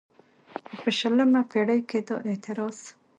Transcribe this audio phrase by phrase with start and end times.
[0.75, 2.79] خو په شلمه پېړۍ کې دا اعتراض